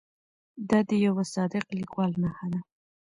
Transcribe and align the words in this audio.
دا 0.69 0.79
د 0.89 0.91
یوه 1.05 1.23
صادق 1.33 1.65
لیکوال 1.79 2.11
نښه 2.21 2.45
ده. 2.53 2.59